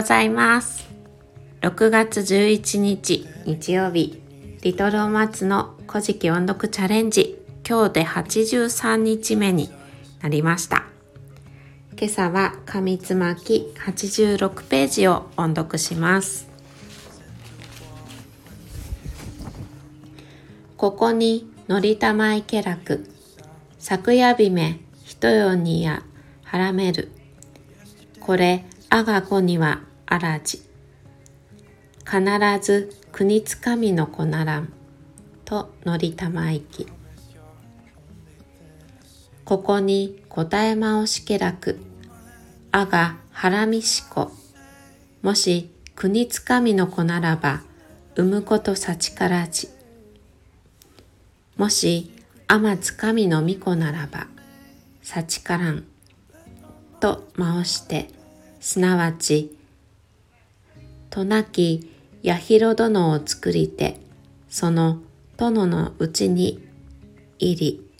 [0.00, 0.88] ございます。
[1.60, 4.22] 6月11日日曜日、
[4.62, 7.38] リトルお松の古事記音読チャレンジ、
[7.68, 9.68] 今日で83日目に
[10.22, 10.86] なりました。
[11.98, 16.48] 今朝は紙つまき86ページを音読します。
[20.78, 23.06] ここにのりたまいけらく、
[23.78, 26.02] 昨夜日めひとよにや
[26.44, 27.12] はらめる。
[28.18, 30.60] これあが子にはあらじ。
[32.04, 32.20] 必
[32.60, 34.72] ず国つかみの子ならん。
[35.44, 36.88] とのりたまいき。
[39.44, 41.78] ここに答えまおしけらく。
[42.72, 44.32] あがはらみしこ。
[45.22, 47.62] もし国つかみの子ならば、
[48.16, 49.68] 産むことさちからじ。
[51.56, 52.10] もし、
[52.48, 54.26] あまつかみのみこならば、
[55.02, 55.84] さちからん。
[56.98, 58.08] と申して、
[58.58, 59.56] すなわち、
[61.10, 61.90] となき
[62.24, 64.00] 八尋殿を作りて、
[64.48, 65.00] その
[65.36, 66.64] 殿のうちに
[67.38, 67.90] 入り、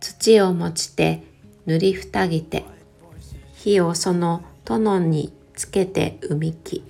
[0.00, 1.22] 土を持ちて
[1.66, 2.64] 塗りふたぎて、
[3.54, 6.82] 火をその殿につけて生みき。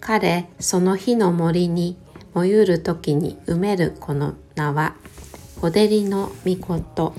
[0.00, 1.96] 彼その火の森に
[2.34, 4.94] 燃ゆる時に埋めるこの名は、
[5.60, 7.14] おでりの御事。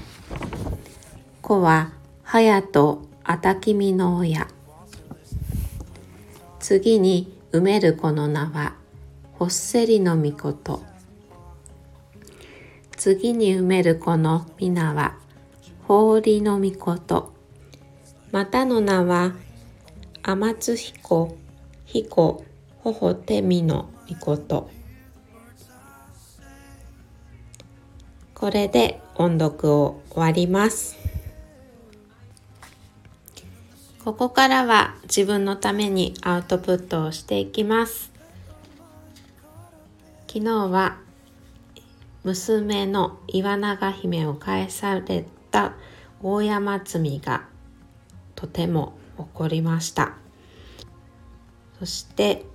[1.41, 1.91] 子は
[2.23, 4.47] 隼とあたきみの親。
[6.59, 8.73] 次に埋める子の名は
[9.33, 10.81] ほっせりのみこと。
[12.97, 15.15] 次に埋める子の皆は
[15.83, 17.31] ほうりのみこと。
[18.31, 19.35] またの名は
[20.23, 21.37] 天津彦、
[21.85, 22.43] 彦、
[22.79, 24.71] ほほてみのみこと。
[28.33, 31.08] これで音読を終わります。
[34.09, 38.11] ここからは自分のためにアウトプットをしていきます。
[40.27, 40.97] 昨日は
[42.23, 45.73] 娘の岩永姫を返された
[46.23, 47.43] 大山積みが
[48.33, 50.13] とても起こりました。
[51.77, 52.47] そして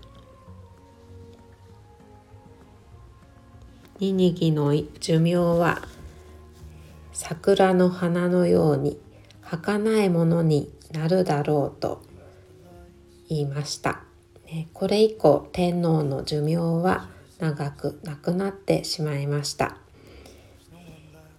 [4.00, 5.82] ニニギの寿命は
[7.12, 8.98] 桜の花のように
[9.41, 12.03] 儚いものになるだろうと
[13.28, 14.03] 言いました。
[14.72, 17.09] これ以降天皇の寿命は
[17.39, 19.77] 長くなくなってしまいました。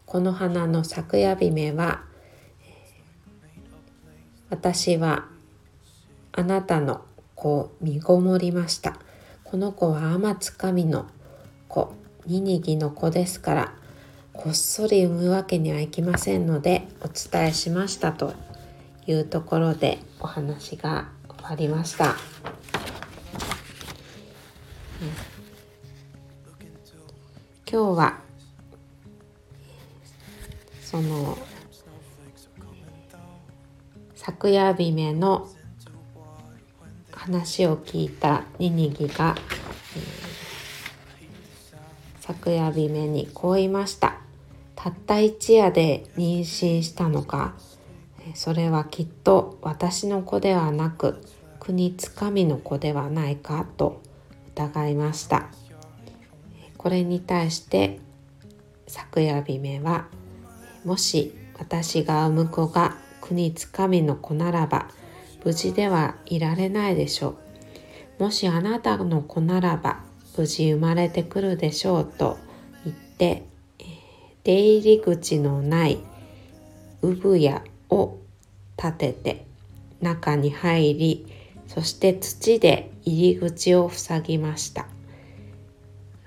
[0.06, 2.04] この花の咲夜姫は
[4.50, 5.26] 私は
[6.32, 7.02] あなたの
[7.36, 9.00] 子を身ごもりました。
[9.44, 11.06] この子は天津神の
[11.68, 11.94] 子、
[12.26, 13.74] ニニギの子ですから、
[14.34, 18.34] こっそり産むわけにはいきませんのでお伝えしましたと
[19.08, 22.16] いうところでお話が終わりました。
[27.68, 28.20] 今日は
[30.82, 31.38] その
[34.16, 35.50] 昨夜姫の
[37.12, 39.44] 話を聞いたニニギが、えー、
[42.22, 44.22] 昨夜姫にこう言いました
[44.76, 47.56] たった一夜で妊娠したのか
[48.35, 51.22] それはきっと私の子ではなく
[51.59, 54.01] 国つかみの子ではないかと
[54.53, 55.47] 疑いました。
[56.78, 58.00] これに対して
[58.88, 60.07] 昨夜姫は
[60.84, 64.90] もし私が産む子が国つかみの子ならば
[65.44, 67.38] 無事ではいられないでしょ
[68.19, 68.23] う。
[68.23, 70.03] もしあなたの子ならば
[70.38, 72.38] 無事生まれてくるでしょうと
[72.84, 73.46] 言って
[74.44, 76.00] 出入り口のない
[77.02, 77.63] 産屋
[78.85, 79.46] 立てて
[80.01, 81.28] 中に入り
[81.68, 84.88] そして土で入り口を塞ぎました。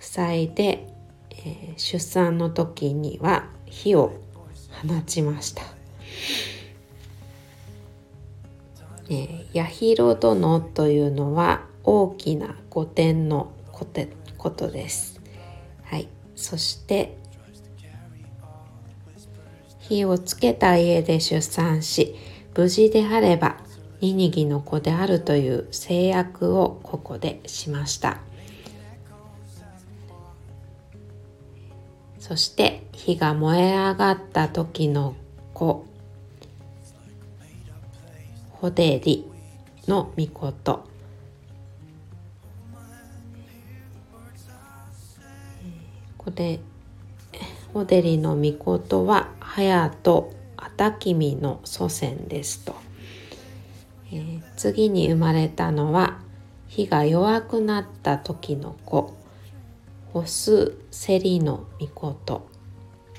[0.00, 0.86] 塞いで、
[1.30, 4.12] えー、出産の時には火を
[4.82, 5.62] 放ちました、
[9.10, 15.20] えー、八尋殿というのは大きな御殿のことです。
[15.82, 16.08] はい。
[16.36, 17.16] そして
[19.80, 22.14] 火をつけた家で出産し
[22.58, 23.56] 無事であれば
[24.00, 28.18] ニニギの子であるという制約をここでしました。
[32.18, 35.14] そして火が燃え上がった時の
[35.54, 35.86] 子
[38.50, 39.30] ホデリ
[39.86, 40.84] の御事
[46.18, 46.58] これ
[47.72, 50.37] ホデリの御事は隼人
[50.78, 52.76] たきみの祖先ですと。
[54.10, 56.20] えー、次に生まれたのは
[56.68, 59.14] 火が弱くなった時の子。
[60.14, 62.48] ホスセリの御事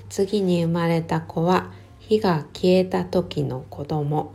[0.09, 4.33] 次に生まれた子は火が消えた時の子供、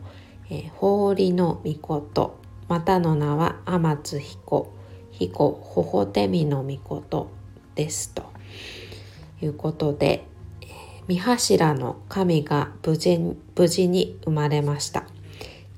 [0.48, 2.38] えー、法の御事
[2.68, 4.72] またの名は天津彦。
[5.10, 7.30] 彦ほほてみの御事
[7.74, 8.34] ですと。
[9.42, 10.26] いうことで、
[11.06, 13.18] 三柱の神が無事
[13.56, 15.04] 無事に生まれました。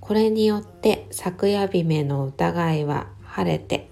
[0.00, 3.88] これによって昨夜姫の疑いは晴れて、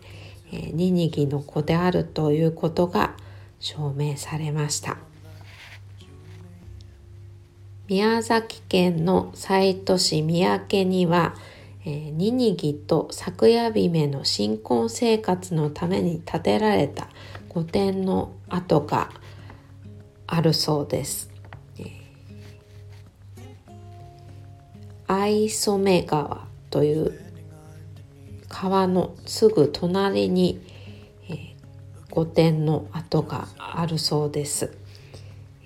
[0.53, 3.15] えー、ニニギの子であるということが
[3.59, 4.97] 証明されました。
[7.89, 11.35] 宮崎県の西都市三宅には、
[11.85, 17.09] えー、ニニギと昨夜姫の新婚生活のために建てられた
[17.49, 19.11] 御殿の跡が
[20.27, 21.35] あるそうです。
[25.07, 27.21] 藍染川という
[28.49, 30.61] 川のすぐ隣に、
[31.29, 31.55] えー、
[32.11, 34.77] 御殿の跡があるそうです、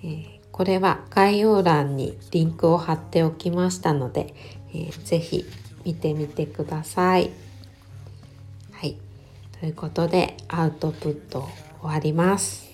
[0.03, 4.33] えー、これは概要欄にリンクを貼っておきましたので、
[4.73, 5.45] えー、ぜひ
[5.85, 7.31] 見てみてください。
[8.71, 8.97] はい、
[9.59, 11.47] ということでアウトプット
[11.81, 12.68] 終わります。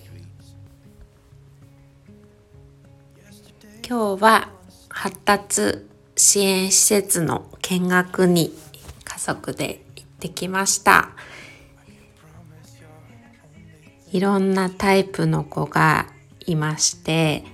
[3.88, 4.48] 今日は
[4.88, 5.86] 発達
[6.16, 8.52] 支援施設の見学に
[9.04, 11.10] 家族で行ってきました。
[14.10, 16.08] いろんなタイプの子が
[16.46, 17.44] いまして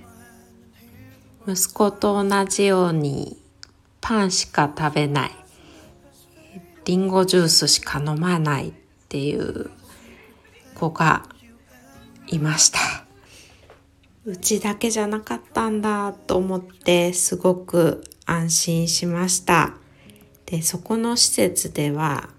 [1.47, 3.37] 息子と同じように
[4.01, 5.31] パンしか食べない
[6.85, 8.73] りんごジュースしか飲まないっ
[9.07, 9.69] ていう
[10.73, 11.23] 子が
[12.27, 13.02] いました。
[14.25, 19.75] うちだけじゃなかったんだと思ってすごく安心しました。
[20.45, 22.29] でそこの施設では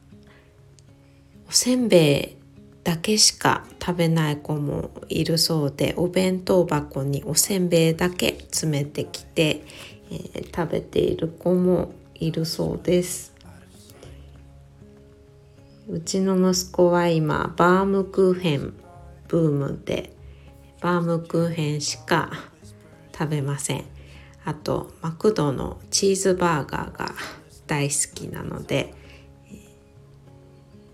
[1.46, 2.44] おせんべい
[2.84, 9.64] だけしか食べない子もいるそうでお弁当箱におせんべいだけ詰めてきて、
[10.10, 13.34] えー、食べている子もいるそうです。
[15.86, 18.72] うちの息子は今バームクーヘン
[19.28, 20.14] ブームで
[20.84, 22.30] バームクーヘンしか
[23.10, 23.84] 食べません。
[24.44, 27.10] あとマクドのチーズバーガーが
[27.66, 28.92] 大好きなので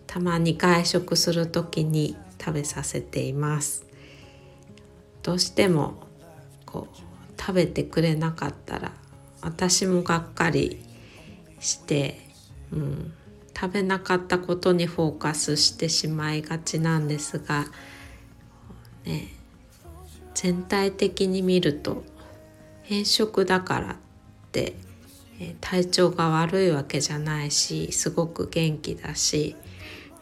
[0.07, 3.85] たまに外食する時に食べさせています。
[5.25, 5.95] どうしても
[6.65, 6.97] こう
[7.37, 8.93] 食べてくれなかったら
[9.43, 10.81] 私もがっかり
[11.59, 12.21] して、
[12.73, 13.13] うん、
[13.61, 17.67] 食べなかったことにフォーカスしてしまいがちなんですが、
[19.05, 19.40] ね、
[20.43, 22.03] 全体的に見ると
[22.83, 23.97] 偏食だからっ
[24.53, 24.75] て、
[25.61, 29.55] 体調が悪いわけじゃないしすごく元気だし、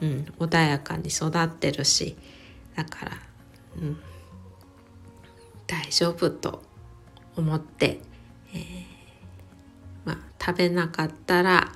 [0.01, 2.17] うん、穏やかに育ってるし
[2.75, 3.13] だから、
[3.81, 4.01] うん、
[5.69, 6.65] 大丈夫と
[7.37, 8.01] 思って、
[8.55, 8.61] えー、
[10.05, 11.71] まあ、食べなかったら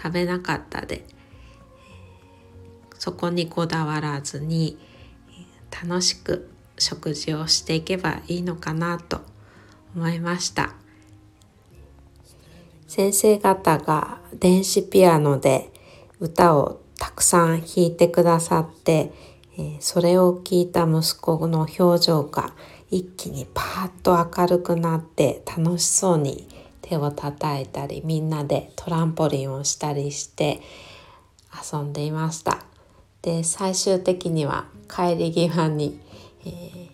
[0.00, 1.04] 食べなかったで、
[2.96, 4.78] そこにこだわらずに
[5.72, 6.48] 楽しく
[6.78, 9.20] 食事をしていけばいいのかなと
[9.94, 10.74] 思いました。
[12.86, 15.70] 先生方が電子ピアノで
[16.20, 19.12] 歌をたくさん弾いてくださって、
[19.80, 22.52] それを聞いた息子の表情が
[22.90, 26.48] 一気にパーッと明るくなって楽しそうに
[26.80, 30.60] 手を叩いたりみんなでトランポリンをしたりして
[31.72, 32.64] 遊んでいました。
[33.20, 36.00] で最終的には帰り際に、
[36.48, 36.88] えー、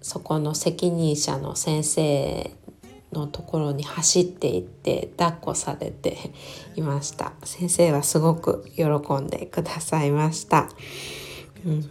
[0.00, 2.50] そこの責任者の先生
[3.12, 6.16] のところに走っていって抱っこされて
[6.76, 7.32] いました。
[7.44, 8.84] 先生はすごく喜
[9.16, 10.68] んでくださいました、
[11.66, 11.82] うん、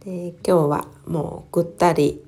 [0.00, 2.22] で今日はもうぐったり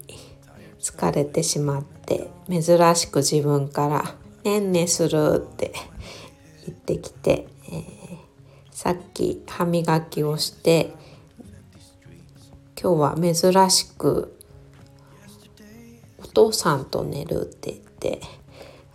[0.81, 2.63] 疲れてしまって珍
[2.97, 4.15] しく自分から
[4.45, 5.73] 「ねんねする」って
[6.67, 7.85] 言ってきて、えー、
[8.73, 10.93] さっき歯磨きをして
[12.83, 14.37] 今日は珍しく
[16.19, 18.21] お父さんと寝るって言って、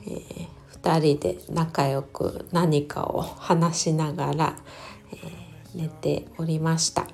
[0.02, 0.48] えー、
[0.82, 4.56] 2人で仲良く何かを話しながら、
[5.14, 7.08] えー、寝ておりました。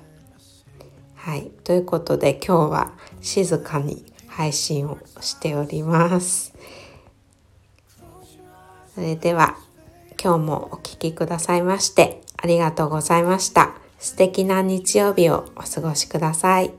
[1.14, 6.54] はい、ということで今日は静かに配信をしております。
[8.96, 9.56] それでは
[10.20, 13.83] 今日もお聴きくださいましてありがとうございました。
[14.04, 16.70] 素敵な日曜日をお過ごしください。